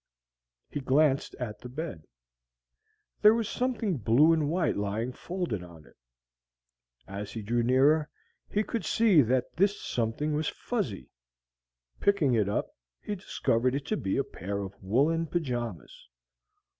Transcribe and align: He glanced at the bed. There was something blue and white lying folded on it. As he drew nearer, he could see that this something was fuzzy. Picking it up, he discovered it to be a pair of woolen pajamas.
He 0.67 0.79
glanced 0.79 1.35
at 1.35 1.59
the 1.59 1.69
bed. 1.69 2.07
There 3.21 3.35
was 3.35 3.47
something 3.47 3.97
blue 3.97 4.33
and 4.33 4.49
white 4.49 4.75
lying 4.75 5.11
folded 5.13 5.61
on 5.61 5.85
it. 5.85 5.95
As 7.07 7.33
he 7.33 7.43
drew 7.43 7.61
nearer, 7.61 8.09
he 8.49 8.63
could 8.63 8.83
see 8.83 9.21
that 9.21 9.55
this 9.57 9.79
something 9.79 10.33
was 10.33 10.47
fuzzy. 10.47 11.11
Picking 11.99 12.33
it 12.33 12.49
up, 12.49 12.73
he 12.99 13.13
discovered 13.13 13.75
it 13.75 13.85
to 13.85 13.95
be 13.95 14.17
a 14.17 14.23
pair 14.23 14.63
of 14.63 14.73
woolen 14.81 15.27
pajamas. 15.27 16.09